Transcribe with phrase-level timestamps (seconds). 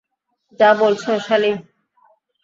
[0.59, 1.51] যা বলেছো, সালি!